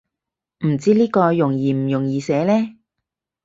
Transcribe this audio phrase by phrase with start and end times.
[0.65, 2.75] 唔知呢個容易唔容易寫呢